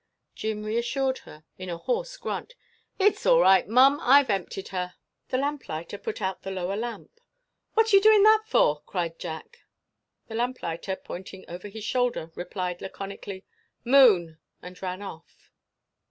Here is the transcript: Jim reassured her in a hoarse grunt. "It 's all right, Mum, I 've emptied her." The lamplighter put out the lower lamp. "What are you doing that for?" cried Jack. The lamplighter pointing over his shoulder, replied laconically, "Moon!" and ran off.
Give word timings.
Jim 0.33 0.63
reassured 0.63 1.19
her 1.19 1.43
in 1.59 1.69
a 1.69 1.77
hoarse 1.77 2.17
grunt. 2.17 2.55
"It 2.97 3.19
's 3.19 3.27
all 3.27 3.39
right, 3.39 3.67
Mum, 3.67 3.99
I 4.01 4.23
've 4.23 4.31
emptied 4.31 4.69
her." 4.69 4.95
The 5.29 5.37
lamplighter 5.37 5.99
put 5.99 6.23
out 6.23 6.41
the 6.41 6.49
lower 6.49 6.75
lamp. 6.75 7.19
"What 7.75 7.93
are 7.93 7.97
you 7.97 8.01
doing 8.01 8.23
that 8.23 8.45
for?" 8.47 8.81
cried 8.87 9.19
Jack. 9.19 9.59
The 10.27 10.33
lamplighter 10.33 10.95
pointing 10.95 11.45
over 11.47 11.67
his 11.67 11.83
shoulder, 11.83 12.31
replied 12.33 12.81
laconically, 12.81 13.45
"Moon!" 13.85 14.39
and 14.59 14.81
ran 14.81 15.03
off. 15.03 15.51